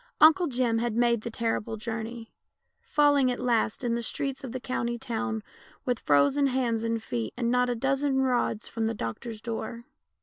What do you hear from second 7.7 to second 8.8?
dozen rods